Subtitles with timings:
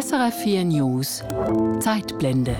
[0.00, 1.24] SRF 4 News
[1.80, 2.54] Zeitblende.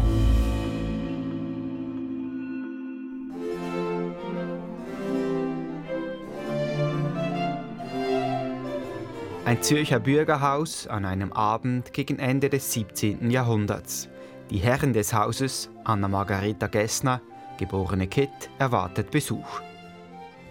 [9.45, 13.31] Ein Zürcher Bürgerhaus an einem Abend gegen Ende des 17.
[13.31, 14.09] Jahrhunderts.
[14.51, 17.21] Die Herrin des Hauses, Anna Margareta Gessner,
[17.57, 19.61] geborene Kitt, erwartet Besuch.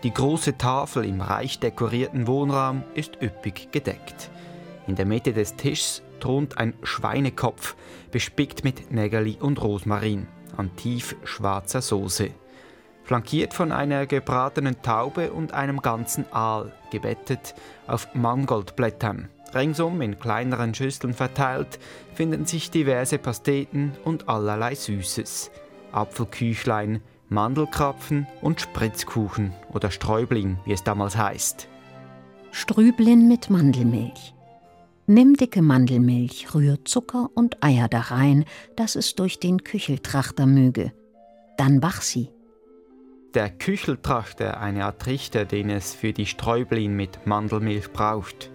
[0.04, 4.30] Die große Tafel im reich dekorierten Wohnraum ist üppig gedeckt.
[4.88, 7.76] In der Mitte des Tisches thront ein Schweinekopf,
[8.12, 12.32] bespickt mit Nägeli und Rosmarin, an tief schwarzer Soße
[13.08, 17.56] flankiert von einer gebratenen Taube und einem ganzen Aal, gebettet
[17.88, 19.30] auf Mangoldblättern.
[19.56, 21.80] Ringsum in kleineren Schüsseln verteilt
[22.14, 25.52] finden sich diverse Pasteten und allerlei Süßes.
[25.94, 31.70] Apfelküchlein, Mandelkrapfen und Spritzkuchen oder Sträubling, wie es damals heißt.
[32.52, 34.34] Strüblin mit Mandelmilch.
[35.10, 38.44] Nimm dicke Mandelmilch, rühr Zucker und Eier da rein,
[38.76, 40.92] dass es durch den Kücheltrachter möge.
[41.58, 42.30] Dann bach sie.
[43.34, 48.52] Der Kücheltrachter, eine Art Trichter, den es für die Sträublin mit Mandelmilch braucht.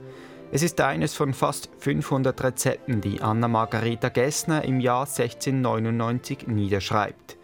[0.50, 7.38] Es ist eines von fast 500 Rezepten, die Anna Margareta Gessner im Jahr 1699 niederschreibt.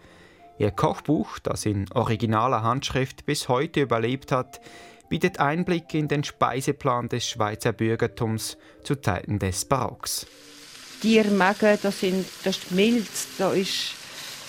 [0.59, 4.61] Ihr Kochbuch, das in originaler Handschrift bis heute überlebt hat,
[5.09, 10.27] bietet Einblick in den Speiseplan des Schweizer Bürgertums zu Zeiten des Barocks.
[11.01, 13.93] Tiermägen, das sind das ist Milz, da ist,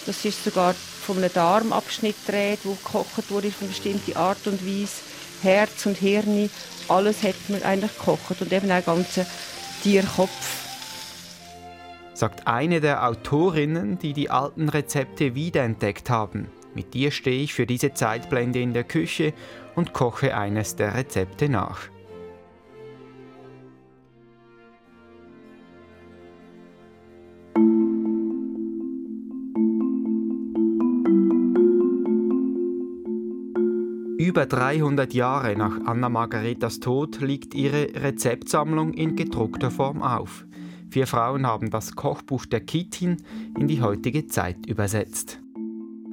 [0.07, 4.65] das ist sogar von einem Darmabschnitt dreht, wo gekocht wurde auf eine bestimmte Art und
[4.67, 5.03] Weise.
[5.43, 6.51] Herz und Hirn,
[6.89, 9.27] alles hat man eigentlich gekocht und eben auch ganze
[9.83, 10.61] Tierkopf.
[12.13, 16.49] Sagt eine der Autorinnen, die die alten Rezepte wiederentdeckt haben.
[16.75, 19.33] Mit dir stehe ich für diese Zeitblende in der Küche
[19.77, 21.89] und koche eines der Rezepte nach.
[34.31, 40.47] Über 300 Jahre nach Anna Margaretas Tod liegt ihre Rezeptsammlung in gedruckter Form auf.
[40.89, 43.17] Vier Frauen haben das Kochbuch der Kittin
[43.59, 45.41] in die heutige Zeit übersetzt.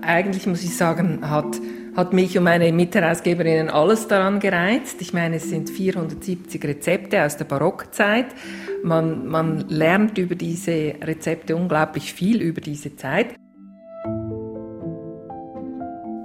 [0.02, 1.60] Eigentlich muss ich sagen, hat,
[1.98, 5.02] hat mich und meine Mitherausgeberinnen alles daran gereizt.
[5.02, 8.28] Ich meine, es sind 470 Rezepte aus der Barockzeit.
[8.84, 13.34] Man, man lernt über diese Rezepte unglaublich viel über diese Zeit.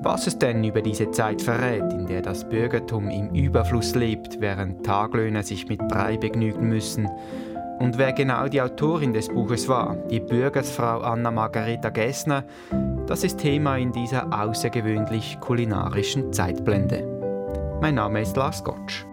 [0.05, 4.85] Was es denn über diese Zeit verrät, in der das Bürgertum im Überfluss lebt, während
[4.85, 7.09] Taglöhner sich mit Brei begnügen müssen,
[7.79, 12.45] und wer genau die Autorin des Buches war, die Bürgersfrau Anna Margareta Gessner,
[13.07, 17.79] das ist Thema in dieser außergewöhnlich kulinarischen Zeitblende.
[17.81, 19.05] Mein Name ist Lars Gottsch.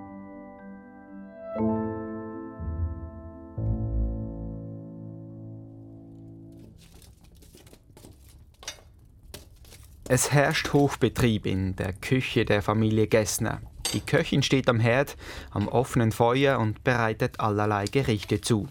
[10.12, 13.62] Es herrscht Hochbetrieb in der Küche der Familie Gessner.
[13.94, 15.17] Die Köchin steht am Herd,
[15.51, 18.67] am offenen Feuer und bereitet allerlei Gerichte zu.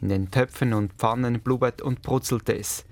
[0.00, 2.84] In den Töpfen und Pfannen blubbert und brutzelt es.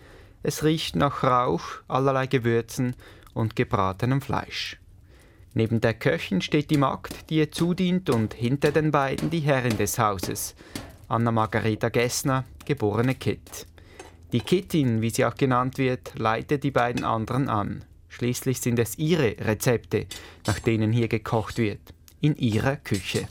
[0.42, 2.94] Es riecht nach Rauch, allerlei Gewürzen
[3.34, 4.78] und gebratenem Fleisch.
[5.54, 9.76] Neben der Köchin steht die Magd, die ihr zudient, und hinter den beiden die Herrin
[9.76, 10.54] des Hauses,
[11.08, 13.66] Anna Margareta Gessner, geborene Kitt.
[14.32, 17.84] Die Kittin, wie sie auch genannt wird, leitet die beiden anderen an.
[18.18, 20.06] Schließlich sind es ihre Rezepte,
[20.44, 21.78] nach denen hier gekocht wird,
[22.20, 23.28] in ihrer Küche.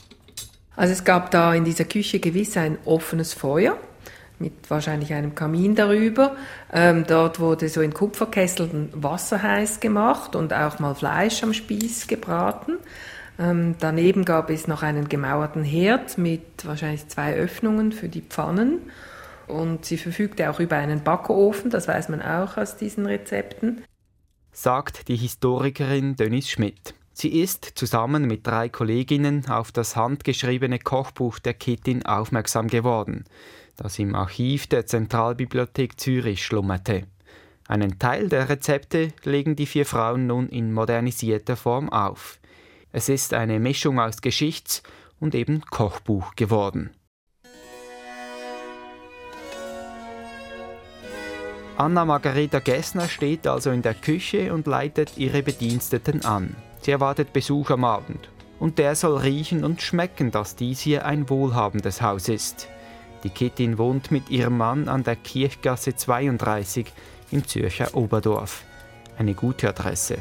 [0.76, 3.76] Also es gab da in dieser Küche gewiss ein offenes Feuer
[4.38, 6.36] mit wahrscheinlich einem Kamin darüber.
[6.72, 12.06] Ähm, dort wurde so in Kupferkesseln Wasser heiß gemacht und auch mal Fleisch am Spieß
[12.06, 12.78] gebraten.
[13.38, 18.78] Ähm, daneben gab es noch einen gemauerten Herd mit wahrscheinlich zwei Öffnungen für die Pfannen.
[19.48, 23.82] Und sie verfügte auch über einen Backofen, das weiß man auch aus diesen Rezepten
[24.58, 26.92] sagt die Historikerin Dönis Schmidt.
[27.12, 33.24] Sie ist zusammen mit drei Kolleginnen auf das handgeschriebene Kochbuch der Kittin aufmerksam geworden,
[33.76, 37.04] das im Archiv der Zentralbibliothek Zürich schlummerte.
[37.68, 42.40] Einen Teil der Rezepte legen die vier Frauen nun in modernisierter Form auf.
[42.90, 44.82] Es ist eine Mischung aus Geschichts-
[45.20, 46.90] und eben Kochbuch geworden.
[51.78, 56.56] Anna Margareta Gessner steht also in der Küche und leitet ihre Bediensteten an.
[56.80, 58.30] Sie erwartet Besuch am Abend.
[58.58, 62.66] Und der soll riechen und schmecken, dass dies hier ein wohlhabendes Haus ist.
[63.22, 66.92] Die Kittin wohnt mit ihrem Mann an der Kirchgasse 32
[67.30, 68.64] im Zürcher Oberdorf.
[69.16, 70.16] Eine gute Adresse.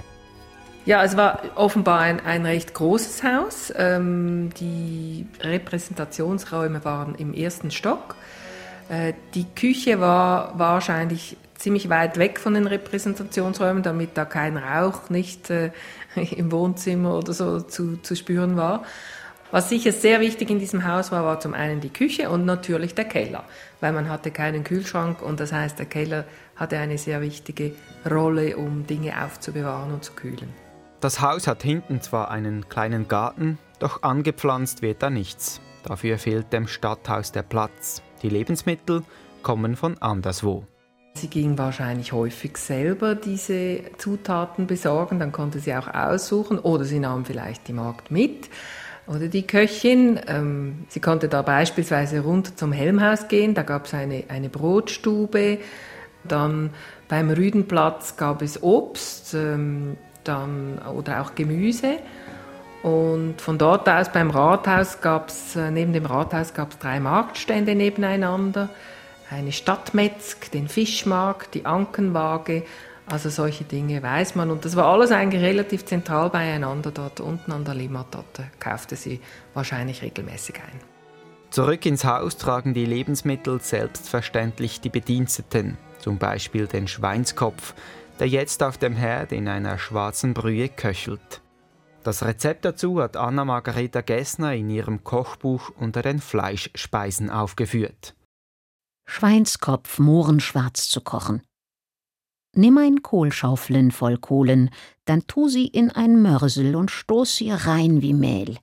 [0.86, 3.74] Ja, es war offenbar ein, ein recht großes Haus.
[3.76, 8.16] Ähm, die Repräsentationsräume waren im ersten Stock.
[8.90, 15.10] Äh, die Küche war wahrscheinlich ziemlich weit weg von den Repräsentationsräumen, damit da kein Rauch
[15.10, 15.72] nicht äh,
[16.16, 18.84] im Wohnzimmer oder so zu, zu spüren war.
[19.50, 22.96] Was sicher sehr wichtig in diesem Haus war, war zum einen die Küche und natürlich
[22.96, 23.46] der Keller,
[23.80, 26.26] weil man hatte keinen Kühlschrank und das heißt, der Keller
[26.58, 27.72] hatte eine sehr wichtige
[28.10, 30.54] Rolle, um Dinge aufzubewahren und zu kühlen.
[31.00, 35.62] Das Haus hat hinten zwar einen kleinen Garten, doch angepflanzt wird da nichts.
[35.84, 38.02] Dafür fehlt dem Stadthaus der Platz.
[38.24, 39.04] Die Lebensmittel
[39.44, 40.66] kommen von anderswo.
[41.18, 47.00] Sie ging wahrscheinlich häufig selber diese Zutaten besorgen, dann konnte sie auch aussuchen oder sie
[47.00, 48.50] nahm vielleicht die Magd mit
[49.08, 50.20] oder die Köchin.
[50.28, 55.60] Ähm, sie konnte da beispielsweise runter zum Helmhaus gehen, da gab es eine, eine Brotstube.
[56.24, 56.72] Dann
[57.08, 61.98] beim Rüdenplatz gab es Obst ähm, dann, oder auch Gemüse.
[62.84, 67.00] Und von dort aus beim Rathaus gab es, äh, neben dem Rathaus gab es drei
[67.00, 68.70] Marktstände nebeneinander.
[69.30, 72.64] Eine Stadtmetzg, den Fischmarkt, die Ankenwaage,
[73.08, 74.52] also solche Dinge weiß man.
[74.52, 78.08] Und das war alles eigentlich relativ zentral beieinander dort unten an der Limmat.
[78.12, 79.20] Dort kaufte sie
[79.54, 80.80] wahrscheinlich regelmäßig ein.
[81.50, 87.74] Zurück ins Haus tragen die Lebensmittel selbstverständlich die Bediensteten, zum Beispiel den Schweinskopf,
[88.20, 91.42] der jetzt auf dem Herd in einer schwarzen Brühe köchelt.
[92.04, 98.14] Das Rezept dazu hat Anna Margareta Gessner in ihrem Kochbuch unter den Fleischspeisen aufgeführt.
[99.08, 101.42] Schweinskopf mohrenschwarz zu kochen.
[102.54, 104.70] Nimm ein Kohlschaufeln voll Kohlen,
[105.06, 108.58] dann tu sie in ein Mörsel und stoß sie rein wie Mehl.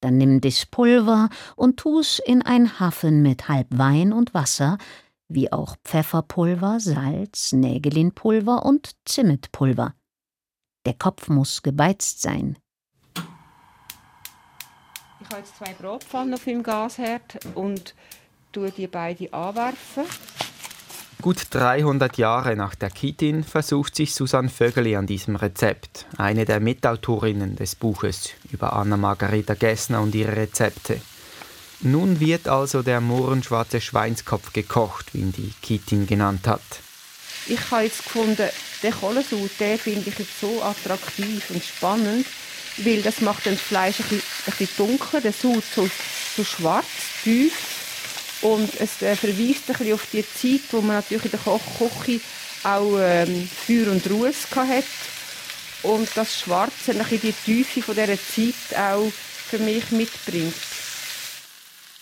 [0.00, 4.78] Dann nimm dis Pulver und tu's in ein Haffen mit halb Wein und Wasser,
[5.28, 9.94] wie auch Pfefferpulver, Salz, Nägelinpulver und Zimmetpulver.
[10.84, 12.56] Der Kopf muss gebeizt sein,
[15.22, 17.94] ich habe jetzt zwei Bratpfannen auf dem Gasherd und
[18.52, 20.04] tue die beide anwerfen.
[21.20, 26.58] Gut 300 Jahre nach der Kitin versucht sich Susanne Vögeli an diesem Rezept, eine der
[26.58, 31.00] Mitautorinnen des Buches über Anna-Margareta Gessner und ihre Rezepte.
[31.80, 36.60] Nun wird also der mohrenschwarze Schweinskopf gekocht, wie ihn die Kitin genannt hat.
[37.46, 38.48] Ich habe jetzt gefunden,
[38.82, 42.26] den Kohlensud, den finde ich jetzt so attraktiv und spannend,
[42.78, 45.88] weil das macht das Fleisch ein bisschen, ein bisschen dunkel, der Sud so,
[46.36, 46.86] so schwarz,
[47.22, 47.81] tief
[48.42, 52.20] und es äh, verweist ein auf die Zeit, wo man natürlich in der Koch Küche
[52.64, 54.84] auch ähm, Feuer und Ruß hatte
[55.82, 59.10] und das Schwarze ein die Tiefe von dieser Zeit auch
[59.48, 60.54] für mich mitbringt.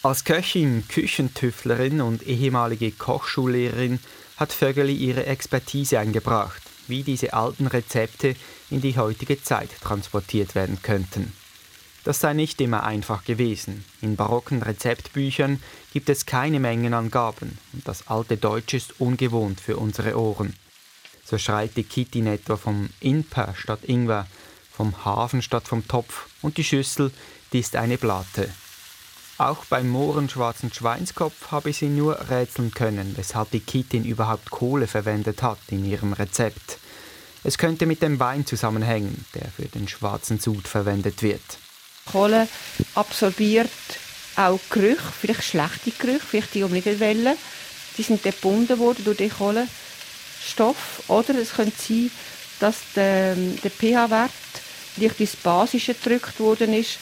[0.02, 4.00] Als Köchin, Küchentüfflerin und ehemalige Kochschullehrerin
[4.36, 8.34] hat Vögeli ihre Expertise eingebracht wie diese alten Rezepte
[8.69, 11.32] in die heutige Zeit transportiert werden könnten.
[12.05, 13.85] Das sei nicht immer einfach gewesen.
[14.00, 15.62] In barocken Rezeptbüchern
[15.93, 20.55] gibt es keine Mengenangaben und das alte Deutsch ist ungewohnt für unsere Ohren.
[21.25, 24.26] So schreit die Kitty etwa vom Inper statt Ingwer,
[24.73, 27.12] vom Hafen statt vom Topf und die Schüssel,
[27.52, 28.49] die ist eine Platte.
[29.37, 35.43] Auch beim mohrenschwarzen Schweinskopf habe sie nur rätseln können, weshalb die Kittin überhaupt Kohle verwendet
[35.43, 36.79] hat in ihrem Rezept.
[37.43, 41.41] Es könnte mit dem Wein zusammenhängen, der für den schwarzen Sud verwendet wird.
[42.10, 42.48] Kohle
[42.94, 43.70] absorbiert
[44.36, 47.36] auch Gerüche, vielleicht schlechte Gerüche, vielleicht die, die wir.
[47.98, 51.02] Die sind gebunden worden durch den Kohlenstoff.
[51.08, 52.10] Oder es könnte sein,
[52.60, 54.31] dass der, der pH-Wert
[54.96, 56.98] leicht ins Basische gedrückt worden ist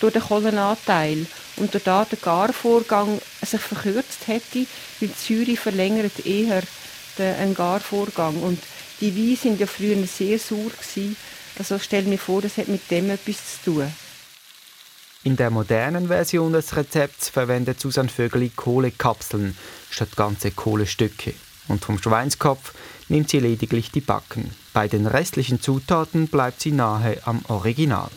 [0.00, 1.26] durch den Kohlenanteil
[1.56, 4.66] und durch da der Garvorgang sich verkürzt hätte,
[5.00, 6.62] weil die Säure verlängert eher
[7.18, 8.58] den Garvorgang und
[9.00, 11.16] die Weine sind ja früher sehr sauer gewesen.
[11.58, 13.92] Also stell mir vor, das hat mit dem etwas zu tun.
[15.24, 19.56] In der modernen Version des Rezepts verwendet Susan Vögeli Kohlekapseln
[19.88, 21.34] statt ganze Kohlestücke.
[21.68, 22.74] Und vom Schweinskopf
[23.08, 24.50] nimmt sie lediglich die Backen.
[24.72, 28.10] Bei den restlichen Zutaten bleibt sie nahe am Original.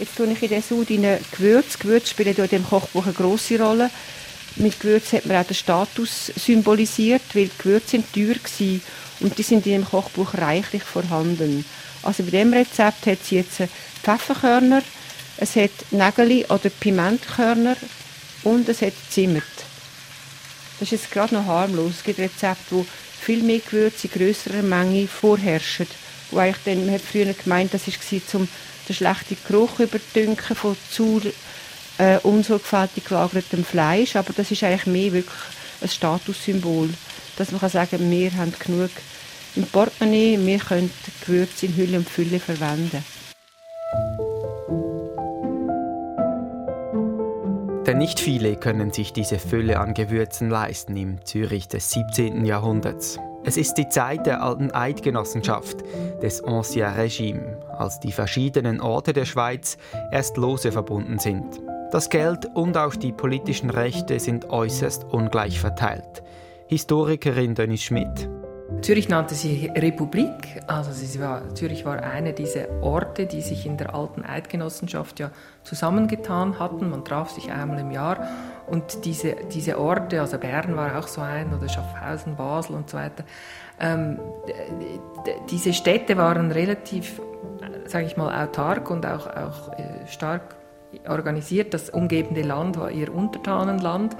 [0.00, 1.78] Jetzt tue ich in den Sud Gewürz.
[1.78, 3.88] Gewürz spielen in dem Kochbuch eine grosse Rolle.
[4.56, 8.82] Mit Gewürz hat man auch den Status symbolisiert, weil Gewürze sind teuer waren
[9.20, 11.64] und die sind in dem Kochbuch reichlich vorhanden.
[12.02, 13.62] Also bei dem Rezept hat sie jetzt
[14.02, 14.82] Pfefferkörner,
[15.42, 17.76] es hat Nägeli oder Pimentkörner
[18.44, 19.42] und es hat Zimt.
[20.78, 21.94] Das ist jetzt gerade noch harmlos.
[21.98, 22.86] Es gibt Rezepte, wo
[23.20, 25.88] viel mehr Gewürze in grösserer Menge vorherrschen.
[26.30, 28.48] Wo eigentlich dann, man hat früher gemeint, das war, um
[28.88, 31.20] den schlechten Geruch überdünken von zu
[31.98, 34.14] äh, unsorgfältig gelagertem Fleisch.
[34.14, 35.42] Aber das ist eigentlich mehr wirklich
[35.80, 36.90] ein Statussymbol,
[37.36, 38.90] dass man kann sagen, wir haben genug
[39.56, 40.90] im Portemonnaie, wir können
[41.26, 43.04] Gewürze in Hülle und Fülle verwenden.
[47.92, 52.46] Denn nicht viele können sich diese Fülle an Gewürzen leisten im Zürich des 17.
[52.46, 53.18] Jahrhunderts.
[53.44, 55.84] Es ist die Zeit der alten Eidgenossenschaft,
[56.22, 59.76] des Ancien Regime, als die verschiedenen Orte der Schweiz
[60.10, 61.60] erst lose verbunden sind.
[61.90, 66.22] Das Geld und auch die politischen Rechte sind äußerst ungleich verteilt.
[66.68, 68.26] Historikerin Dennis Schmidt.
[68.82, 73.94] Zürich nannte sich Republik, also war, Zürich war einer dieser Orte, die sich in der
[73.94, 75.30] alten Eidgenossenschaft ja
[75.62, 76.90] zusammengetan hatten.
[76.90, 78.26] Man traf sich einmal im Jahr
[78.66, 82.96] und diese, diese Orte, also Bern war auch so ein oder Schaffhausen, Basel und so
[82.96, 83.22] weiter,
[83.78, 84.18] ähm,
[85.48, 87.20] diese Städte waren relativ,
[87.86, 90.56] sage ich mal, autark und auch, auch äh, stark
[91.08, 91.74] organisiert.
[91.74, 94.16] Das umgebende Land war ihr Untertanenland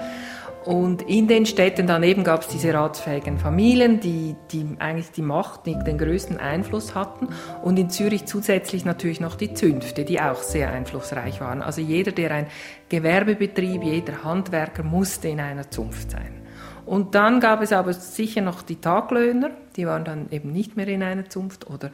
[0.65, 5.67] und in den Städten daneben gab es diese ratsfähigen Familien, die, die eigentlich die Macht,
[5.67, 7.29] die den größten Einfluss hatten.
[7.63, 11.63] Und in Zürich zusätzlich natürlich noch die Zünfte, die auch sehr einflussreich waren.
[11.63, 12.47] Also jeder, der ein
[12.89, 16.43] Gewerbebetrieb, jeder Handwerker musste in einer Zunft sein.
[16.87, 20.89] Und dann gab es aber sicher noch die Taglöhner, die waren dann eben nicht mehr
[20.89, 21.91] in einer Zunft oder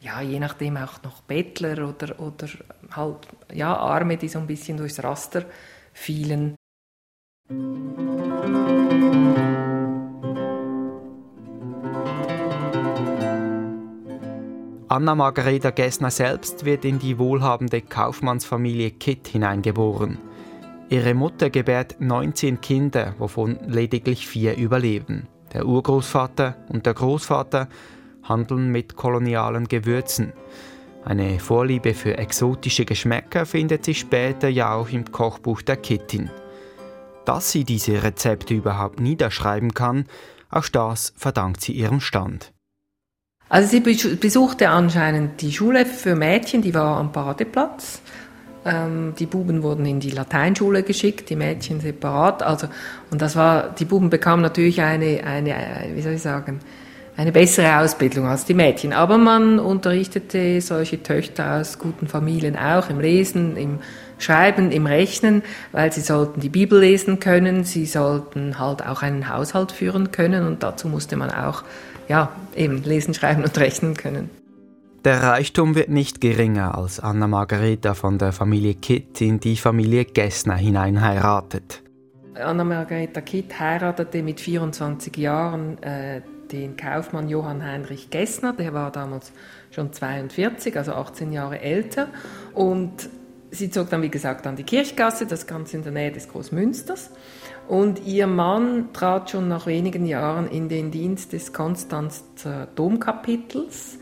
[0.00, 2.48] ja, je nachdem auch noch Bettler oder, oder
[2.92, 5.44] halt ja, Arme, die so ein bisschen durchs Raster
[5.92, 6.54] fielen.
[14.92, 20.18] Anna Margareta Gessner selbst wird in die wohlhabende Kaufmannsfamilie Kitt hineingeboren.
[20.90, 25.26] Ihre Mutter gebärt 19 Kinder, wovon lediglich vier überleben.
[25.52, 27.68] Der Urgroßvater und der Großvater
[28.22, 30.32] handeln mit kolonialen Gewürzen.
[31.04, 36.30] Eine Vorliebe für exotische Geschmäcker findet sich später ja auch im Kochbuch der Kittin.
[37.30, 40.06] Dass sie diese Rezepte überhaupt niederschreiben kann,
[40.50, 42.52] auch das verdankt sie ihrem Stand.
[43.48, 48.02] Also sie besuchte anscheinend die Schule für Mädchen, die war am Badeplatz.
[48.64, 52.42] Ähm, die Buben wurden in die Lateinschule geschickt, die Mädchen separat.
[52.42, 52.66] Also,
[53.12, 55.54] und das war, die Buben bekamen natürlich eine, eine,
[55.94, 56.58] wie soll ich sagen,
[57.16, 58.92] eine bessere Ausbildung als die Mädchen.
[58.92, 63.78] Aber man unterrichtete solche Töchter aus guten Familien auch im Lesen, im
[64.20, 69.28] Schreiben, im Rechnen, weil sie sollten die Bibel lesen können, sie sollten halt auch einen
[69.28, 71.64] Haushalt führen können und dazu musste man auch,
[72.08, 74.30] ja, eben lesen, schreiben und rechnen können.
[75.04, 80.04] Der Reichtum wird nicht geringer, als Anna Margareta von der Familie Kitt in die Familie
[80.04, 81.82] Gessner hinein heiratet.
[82.34, 86.20] Anna Margareta Kitt heiratete mit 24 Jahren äh,
[86.52, 89.32] den Kaufmann Johann Heinrich Gessner, der war damals
[89.70, 92.08] schon 42, also 18 Jahre älter.
[92.54, 93.08] Und
[93.50, 97.10] sie zog dann, wie gesagt, an die Kirchgasse, das Ganze in der Nähe des Großmünsters.
[97.68, 103.98] Und ihr Mann trat schon nach wenigen Jahren in den Dienst des Konstanzer Domkapitels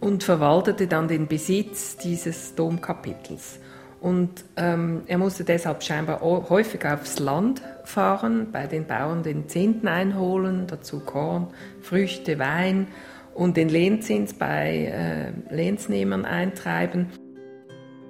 [0.00, 3.58] und verwaltete dann den Besitz dieses Domkapitels.
[4.00, 9.88] Und ähm, er musste deshalb scheinbar häufig aufs Land fahren, bei den Bauern den Zehnten
[9.88, 11.48] einholen, dazu Korn,
[11.80, 12.86] Früchte, Wein
[13.34, 17.08] und den Lehnzins bei äh, Lehnsnehmern eintreiben.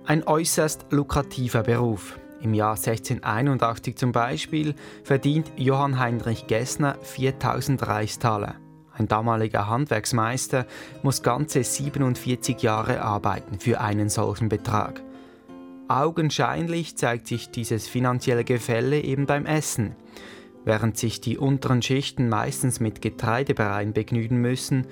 [0.09, 2.19] Ein äußerst lukrativer Beruf.
[2.41, 4.75] Im Jahr 1681 zum Beispiel
[5.05, 8.55] verdient Johann Heinrich Gessner 4000 Reichstaler.
[8.95, 10.67] Ein damaliger Handwerksmeister
[11.03, 15.03] muss ganze 47 Jahre arbeiten für einen solchen Betrag.
[15.89, 19.95] Augenscheinlich zeigt sich dieses finanzielle Gefälle eben beim Essen.
[20.65, 24.87] Während sich die unteren Schichten meistens mit Getreidebereien begnügen müssen,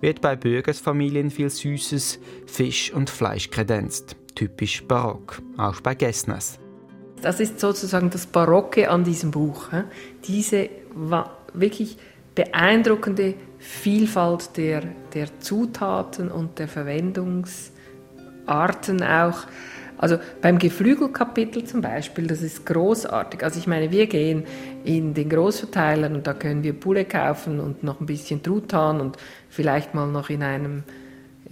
[0.00, 6.58] wird bei Bürgersfamilien viel Süßes, Fisch und Fleisch kredenzt typisch barock, auch bei Gessners.
[7.22, 9.68] Das ist sozusagen das Barocke an diesem Buch.
[10.24, 10.68] Diese
[11.54, 11.96] wirklich
[12.34, 14.82] beeindruckende Vielfalt der,
[15.14, 19.46] der Zutaten und der Verwendungsarten auch.
[19.98, 23.44] Also beim Geflügelkapitel zum Beispiel, das ist großartig.
[23.44, 24.42] Also ich meine, wir gehen
[24.82, 29.16] in den Großverteilern und da können wir Poulet kaufen und noch ein bisschen Truthahn und
[29.48, 30.82] vielleicht mal noch in einem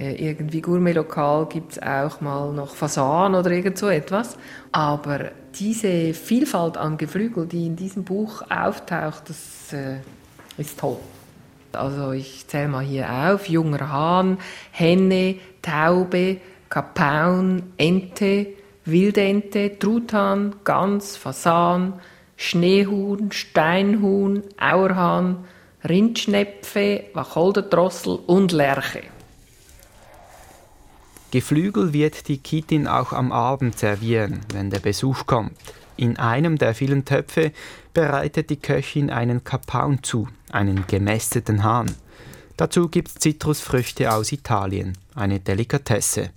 [0.03, 4.39] irgendwie Gourmet-Lokal gibt es auch mal noch Fasan oder irgend so etwas.
[4.73, 9.99] Aber diese Vielfalt an Geflügel, die in diesem Buch auftaucht, das äh,
[10.57, 10.97] ist toll.
[11.73, 14.39] Also ich zähle mal hier auf, junger Hahn,
[14.71, 16.39] Henne, Taube,
[16.69, 18.47] Kapaun, Ente,
[18.85, 21.95] Wildente, Truthahn, Gans, Fasan,
[22.37, 25.45] Schneehuhn, Steinhuhn, Auerhahn,
[25.87, 29.03] Rindschnepfe, Wacholderdrossel und Lerche.
[31.31, 35.53] Geflügel wird die Kittin auch am Abend servieren, wenn der Besuch kommt.
[35.97, 37.53] In einem der vielen Töpfe
[37.95, 41.95] bereitet die Köchin einen Kapaun zu, einen gemästeten Hahn.
[42.57, 46.31] Dazu gibt's Zitrusfrüchte aus Italien, eine Delikatesse.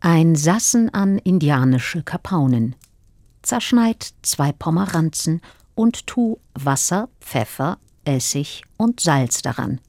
[0.00, 2.76] Ein Sassen an indianische Kapaunen.
[3.42, 5.40] Zerschneid zwei Pomeranzen
[5.74, 9.80] und tu Wasser, Pfeffer, Essig und Salz daran.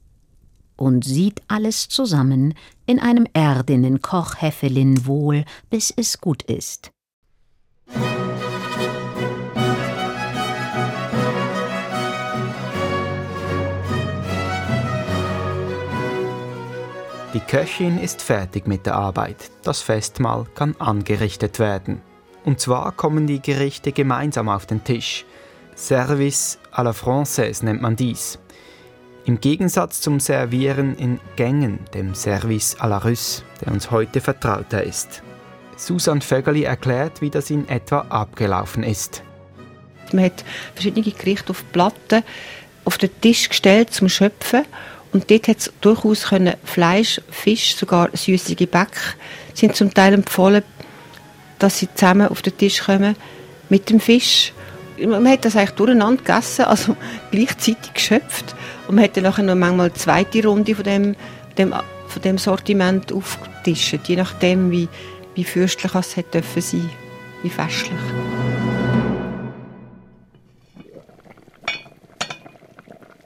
[0.76, 2.54] Und sieht alles zusammen
[2.84, 6.90] in einem erdenen Kochheffelin wohl, bis es gut ist.
[17.36, 19.50] Die Köchin ist fertig mit der Arbeit.
[19.62, 22.00] Das Festmahl kann angerichtet werden.
[22.46, 25.26] Und zwar kommen die Gerichte gemeinsam auf den Tisch.
[25.74, 28.38] Service à la Française nennt man dies.
[29.26, 34.84] Im Gegensatz zum Servieren in Gängen, dem Service à la Russe, der uns heute vertrauter
[34.84, 35.20] ist.
[35.76, 39.24] Susan Vögeli erklärt, wie das in etwa abgelaufen ist.
[40.12, 42.22] Man hat verschiedene Gerichte auf Platten
[42.84, 44.64] auf den Tisch gestellt zum Schöpfen
[45.12, 49.16] und dort hat es durchaus können Fleisch, Fisch, sogar süße Gebäck
[49.54, 50.62] sind zum Teil empfohlen,
[51.58, 53.16] dass sie zusammen auf den Tisch kommen
[53.70, 54.52] mit dem Fisch.
[55.04, 56.96] Man hat das eigentlich durcheinander gegessen, also
[57.32, 58.54] gleichzeitig geschöpft.
[58.88, 61.16] Und man hat dann nachher noch manchmal eine zweite Runde von dem,
[61.58, 61.74] dem,
[62.08, 64.88] von dem Sortiment aufgetischt, je nachdem, wie,
[65.34, 66.90] wie fürstlich es hätte dürfen sein,
[67.42, 67.92] wie festlich.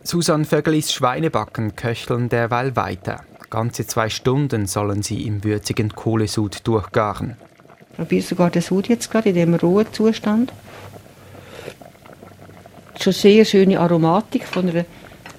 [0.03, 3.21] Susan Vögelis Schweinebacken köcheln derweil weiter.
[3.49, 7.37] Ganze zwei Stunden sollen sie im würzigen Kohlesud durchgaren.
[7.91, 10.53] Ich probiere sogar den Sud jetzt gerade in dem rohen Zustand.
[13.01, 14.85] Schon sehr schöne Aromatik von einer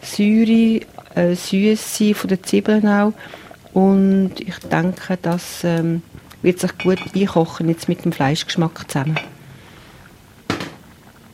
[0.02, 0.82] Säure,
[1.16, 3.14] äh, Süße von den Zwiebeln auch.
[3.74, 6.02] Und ich denke, das ähm,
[6.42, 9.20] wird sich gut einkochen jetzt mit dem Fleischgeschmack zusammen.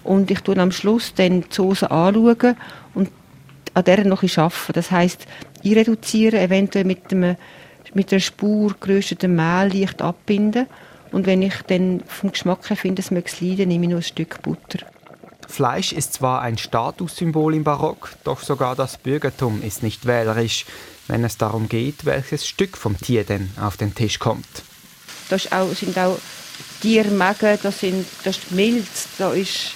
[0.04, 2.56] Und ich tue am Schluss dann die Soße anschauen
[2.94, 3.10] und
[3.74, 4.74] an der noch arbeiten.
[4.74, 5.28] Das heisst,
[5.66, 7.36] reduzieren, eventuell mit, einem,
[7.94, 10.68] mit einer Spur geröstetem Mehl leicht abbinden.
[11.12, 14.04] Und wenn ich dann vom Geschmack her finde, es möge leiden, nehme ich noch ein
[14.04, 14.80] Stück Butter.
[15.48, 20.66] Fleisch ist zwar ein Statussymbol im Barock, doch sogar das Bürgertum ist nicht wählerisch,
[21.08, 24.46] wenn es darum geht, welches Stück vom Tier denn auf den Tisch kommt.
[25.52, 26.18] Auch, sind auch
[26.82, 29.72] Tiermägen, das, sind, das ist Milz, da ist,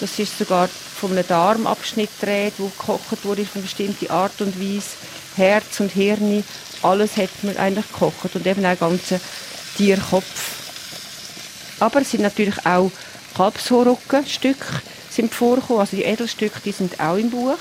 [0.00, 4.58] das ist sogar von einem Darmabschnitt dreht, wo gekocht wurde auf eine bestimmte Art und
[4.60, 4.90] Weise.
[5.36, 6.44] Herz und Hirn,
[6.82, 9.20] alles hat man eigentlich gekocht und eben auch ganze
[9.76, 10.62] Tierkopf.
[11.80, 12.90] Aber es sind natürlich auch
[13.34, 17.58] Kalbshorrückenstücke sind vorgekommen, also die Edelstücke, die sind auch im Buch.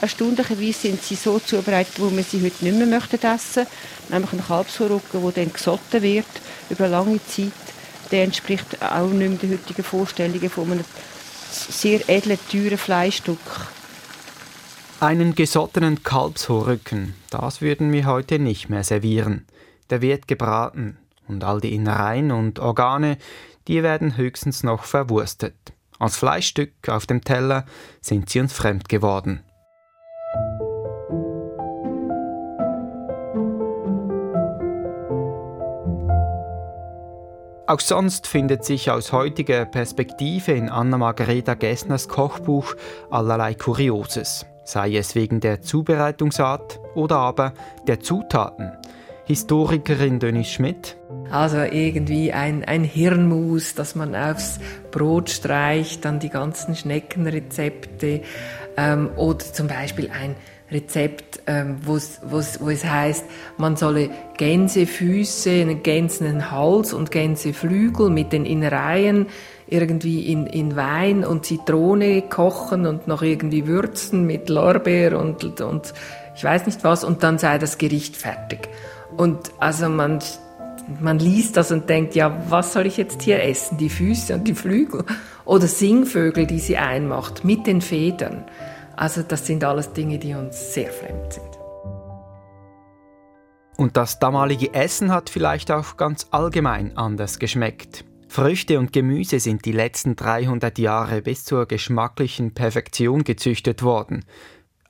[0.00, 3.66] Erstaunlicherweise sind sie so zubereitet, wo man sie heute nicht mehr möchten essen
[4.08, 6.26] Nämlich ein Kalbshorrücken, der dann gesotten wird
[6.70, 7.52] über lange Zeit.
[8.10, 10.84] Der entspricht auch nicht mehr den heutigen Vorstellungen von einem
[11.50, 13.38] sehr edlen, teuren Fleischstück.
[15.00, 19.46] Einen gesottenen Kalbshorrücken, das würden wir heute nicht mehr servieren.
[19.90, 23.16] Der wird gebraten und all die Innereien und Organe,
[23.68, 25.54] die werden höchstens noch verwurstet.
[26.00, 27.66] Als Fleischstück auf dem Teller
[28.00, 29.44] sind sie uns fremd geworden.
[37.66, 42.74] Auch sonst findet sich aus heutiger Perspektive in Anna-Margareta Gessners Kochbuch
[43.10, 47.52] allerlei Kurioses, sei es wegen der Zubereitungsart oder aber
[47.86, 48.72] der Zutaten.
[49.26, 50.96] Historikerin Dennis Schmidt.
[51.30, 54.58] Also irgendwie ein, ein Hirnmus, das man aufs
[54.90, 58.22] Brot streicht, dann die ganzen Schneckenrezepte
[58.76, 60.34] ähm, oder zum Beispiel ein
[60.70, 63.24] Rezept, ähm, wo es heißt,
[63.58, 69.26] man solle Gänsefüße, einen gänzenden Hals und Gänseflügel mit den Innereien
[69.66, 75.92] irgendwie in, in Wein und Zitrone kochen und noch irgendwie würzen mit Lorbeer und, und
[76.34, 78.68] ich weiß nicht was und dann sei das Gericht fertig.
[79.16, 80.20] Und also man,
[81.00, 83.78] man liest das und denkt, ja, was soll ich jetzt hier essen?
[83.78, 85.04] Die Füße und die Flügel?
[85.44, 88.44] Oder Singvögel, die sie einmacht mit den Federn.
[88.96, 91.60] Also das sind alles Dinge, die uns sehr fremd sind.
[93.76, 98.04] Und das damalige Essen hat vielleicht auch ganz allgemein anders geschmeckt.
[98.28, 104.24] Früchte und Gemüse sind die letzten 300 Jahre bis zur geschmacklichen Perfektion gezüchtet worden.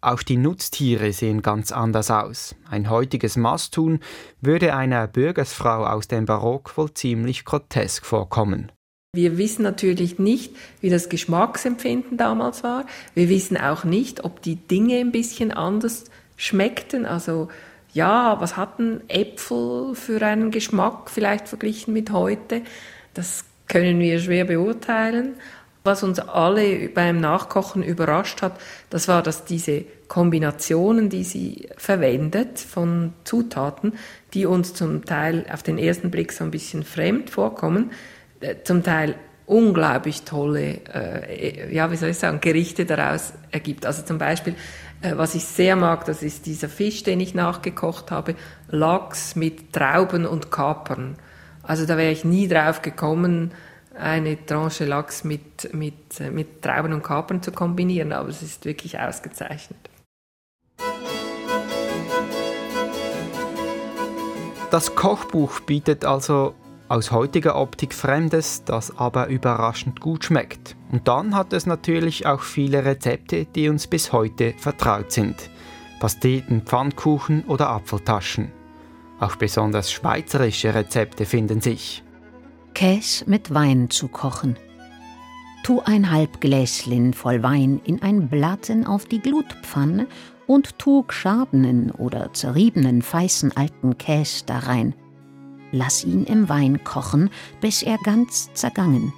[0.02, 2.54] Auch die Nutztiere sehen ganz anders aus.
[2.68, 4.00] Ein heutiges Masthuhn
[4.40, 8.72] würde einer Bürgersfrau aus dem Barock wohl ziemlich grotesk vorkommen.
[9.12, 12.86] Wir wissen natürlich nicht, wie das Geschmacksempfinden damals war.
[13.14, 16.04] Wir wissen auch nicht, ob die Dinge ein bisschen anders
[16.36, 17.04] schmeckten.
[17.04, 17.48] Also
[17.92, 22.62] ja, was hatten Äpfel für einen Geschmack vielleicht verglichen mit heute?
[23.12, 25.34] Das können wir schwer beurteilen.
[25.82, 32.58] Was uns alle beim Nachkochen überrascht hat, das war, dass diese Kombinationen, die sie verwendet
[32.58, 33.94] von Zutaten,
[34.34, 37.92] die uns zum Teil auf den ersten Blick so ein bisschen fremd vorkommen,
[38.40, 39.14] äh, zum Teil
[39.46, 43.84] unglaublich tolle, äh, ja, wie soll ich sagen, Gerichte daraus ergibt.
[43.86, 44.54] Also zum Beispiel,
[45.02, 48.36] äh, was ich sehr mag, das ist dieser Fisch, den ich nachgekocht habe,
[48.68, 51.16] Lachs mit Trauben und Kapern.
[51.62, 53.52] Also da wäre ich nie drauf gekommen,
[53.94, 58.98] eine Tranche Lachs mit, mit, mit Trauben und Kapern zu kombinieren, aber es ist wirklich
[58.98, 59.78] ausgezeichnet.
[64.70, 66.54] Das Kochbuch bietet also
[66.88, 70.76] aus heutiger Optik Fremdes, das aber überraschend gut schmeckt.
[70.90, 75.50] Und dann hat es natürlich auch viele Rezepte, die uns bis heute vertraut sind.
[76.00, 78.50] Pasteten, Pfannkuchen oder Apfeltaschen.
[79.20, 82.02] Auch besonders schweizerische Rezepte finden sich.
[82.74, 84.56] Käse mit Wein zu kochen.
[85.62, 90.06] Tu ein halb Gläschen voll Wein in ein Blatten auf die Glutpfanne
[90.46, 94.94] und tu geschabenen oder zerriebenen feißen alten Käse darein.
[95.72, 97.30] Lass ihn im Wein kochen,
[97.60, 99.12] bis er ganz zergangen.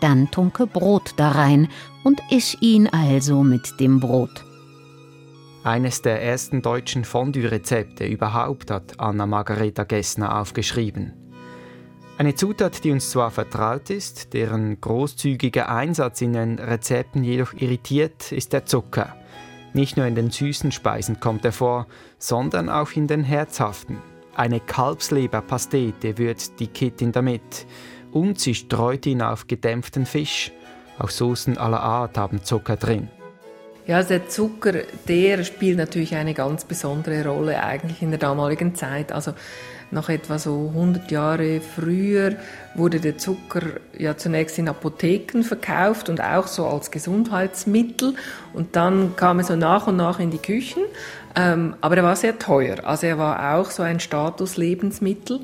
[0.00, 1.68] Dann tunke Brot darein
[2.04, 4.44] und iss ihn also mit dem Brot.
[5.64, 11.21] Eines der ersten deutschen Fondue-Rezepte überhaupt hat Anna Margareta Gessner aufgeschrieben.
[12.22, 18.30] Eine Zutat, die uns zwar vertraut ist, deren großzügiger Einsatz in den Rezepten jedoch irritiert,
[18.30, 19.16] ist der Zucker.
[19.72, 23.98] Nicht nur in den süßen Speisen kommt er vor, sondern auch in den herzhaften.
[24.36, 27.66] Eine Kalbsleberpastete würzt die Kittin damit
[28.12, 30.52] und sie streut ihn auf gedämpften Fisch.
[31.00, 33.08] Auch Soßen aller Art haben Zucker drin.
[33.84, 34.74] Ja, also der Zucker,
[35.08, 39.10] der spielt natürlich eine ganz besondere Rolle eigentlich in der damaligen Zeit.
[39.10, 39.34] Also
[39.92, 42.36] noch etwa so 100 Jahre früher
[42.74, 43.62] wurde der Zucker
[43.98, 48.14] ja zunächst in Apotheken verkauft und auch so als Gesundheitsmittel.
[48.52, 50.82] Und dann kam er so nach und nach in die Küchen.
[51.36, 52.84] Ähm, aber er war sehr teuer.
[52.84, 55.40] Also er war auch so ein Statuslebensmittel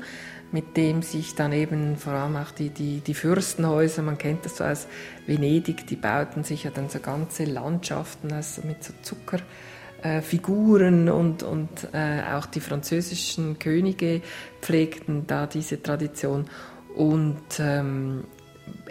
[0.51, 4.57] mit dem sich dann eben vor allem auch die, die, die Fürstenhäuser, man kennt das
[4.57, 4.87] so aus
[5.27, 9.68] Venedig, die bauten sich ja dann so ganze Landschaften also mit so Zuckerfiguren
[10.03, 10.21] äh,
[11.11, 14.21] und, und äh, auch die französischen Könige
[14.61, 16.49] pflegten da diese Tradition.
[16.95, 18.23] Und ähm,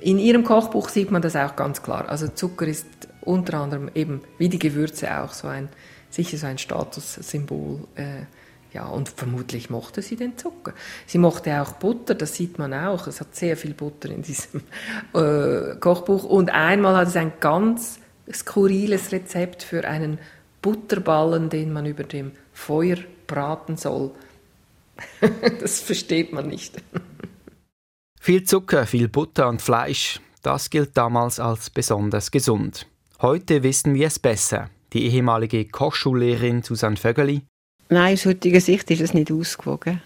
[0.00, 2.08] in ihrem Kochbuch sieht man das auch ganz klar.
[2.08, 2.86] Also Zucker ist
[3.20, 5.68] unter anderem eben wie die Gewürze auch so ein,
[6.10, 7.80] sicher so ein Statussymbol.
[7.94, 8.22] Äh,
[8.72, 10.74] ja, und vermutlich mochte sie den Zucker.
[11.06, 13.06] Sie mochte auch Butter, das sieht man auch.
[13.06, 14.62] Es hat sehr viel Butter in diesem
[15.14, 16.24] äh, Kochbuch.
[16.24, 17.98] Und einmal hat es ein ganz
[18.30, 20.18] skurriles Rezept für einen
[20.62, 24.10] Butterballen, den man über dem Feuer braten soll.
[25.60, 26.74] das versteht man nicht.
[28.20, 32.86] viel Zucker, viel Butter und Fleisch, das gilt damals als besonders gesund.
[33.20, 34.70] Heute wissen wir es besser.
[34.92, 37.42] Die ehemalige Kochschullehrerin Susanne Vögeli
[37.90, 40.02] Nein, aus heutiger Sicht ist es nicht ausgewogen.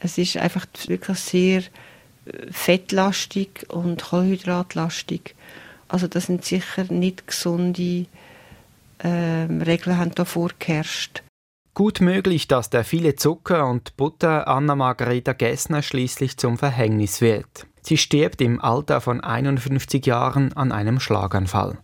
[0.00, 5.34] Es ist einfach wirklich sehr äh, fettlastig und kohlenhydratlastig.
[5.88, 8.06] Also das sind sicher nicht gesunde
[9.02, 11.22] äh, Regeln haben da vorgeherrscht.
[11.74, 17.66] Gut möglich, dass der viele Zucker und Butter Anna Margareta Gessner schließlich zum Verhängnis wird.
[17.80, 21.78] Sie stirbt im Alter von 51 Jahren an einem Schlaganfall.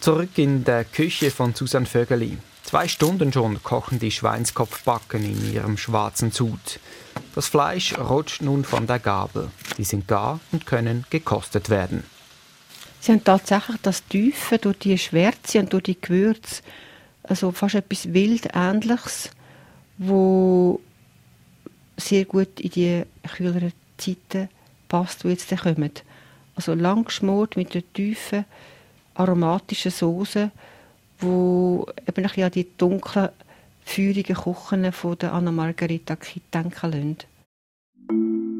[0.00, 2.38] Zurück in der Küche von Susan Vögeli.
[2.64, 6.80] Zwei Stunden schon kochen die Schweinskopfbacken in ihrem schwarzen Sud.
[7.34, 9.50] Das Fleisch rutscht nun von der Gabel.
[9.76, 12.04] Die sind gar und können gekostet werden.
[13.00, 16.62] Sie haben tatsächlich das Tiefe durch die Schwärze und durch die Gewürze,
[17.22, 19.30] also fast etwas Wildähnliches,
[19.98, 20.80] wo
[21.96, 23.02] sehr gut in die
[23.36, 24.48] kühleren Zeiten
[24.88, 25.92] passt, die jetzt kommen.
[26.54, 28.44] Also lang geschmort mit der tiefen
[29.14, 30.50] aromatischen Soße
[31.20, 33.30] wo eben ein an die dunklen,
[33.84, 38.57] feurigen Küchen von der Anna Margarita Kitt denken lassen.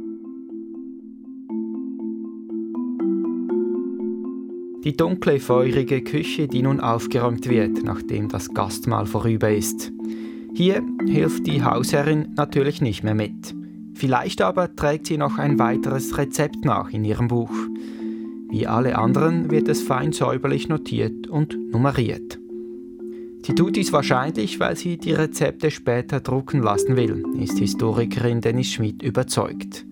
[4.84, 9.92] Die dunkle, feurige Küche, die nun aufgeräumt wird, nachdem das Gastmahl vorüber ist.
[10.54, 13.54] Hier hilft die Hausherrin natürlich nicht mehr mit.
[13.94, 17.50] Vielleicht aber trägt sie noch ein weiteres Rezept nach in ihrem Buch.
[18.50, 22.38] Wie alle anderen wird es fein säuberlich notiert und nummeriert.
[23.42, 28.72] Sie tut dies wahrscheinlich, weil sie die Rezepte später drucken lassen will, ist Historikerin Dennis
[28.72, 29.84] Schmidt überzeugt.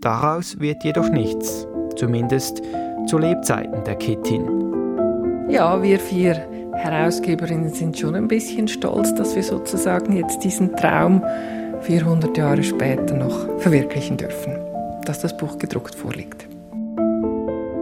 [0.00, 2.62] Daraus wird jedoch nichts, zumindest
[3.06, 4.46] zu Lebzeiten der Kittin.
[5.48, 6.34] Ja, wir vier
[6.74, 11.22] Herausgeberinnen sind schon ein bisschen stolz, dass wir sozusagen jetzt diesen Traum
[11.82, 14.58] 400 Jahre später noch verwirklichen dürfen,
[15.04, 16.46] dass das Buch gedruckt vorliegt.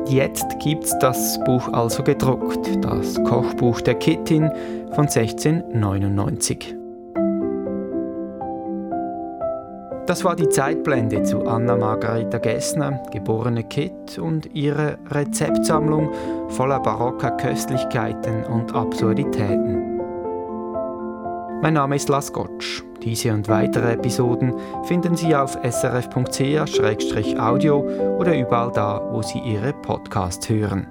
[0.07, 4.51] Jetzt gibt's das Buch also gedruckt, das Kochbuch der Kittin
[4.93, 6.84] von 1699.
[10.07, 16.11] Das war die Zeitblende zu Anna Margareta Gessner, geborene Kitt, und ihre Rezeptsammlung
[16.51, 19.99] voller barocker Köstlichkeiten und Absurditäten.
[21.63, 22.83] Mein Name ist Las Gotsch.
[23.03, 24.53] Diese und weitere Episoden
[24.85, 26.19] finden Sie auf srf.ch-audio
[28.19, 30.87] oder überall da, wo Sie Ihre Podcasts hören.